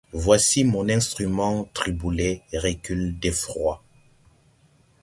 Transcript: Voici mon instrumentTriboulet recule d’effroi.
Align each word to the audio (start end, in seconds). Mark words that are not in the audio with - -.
Voici 0.13 0.63
mon 0.63 0.89
instrumentTriboulet 0.89 2.41
recule 2.55 3.19
d’effroi. 3.19 3.83